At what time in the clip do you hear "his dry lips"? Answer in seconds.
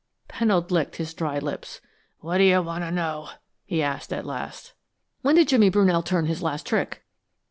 0.95-1.79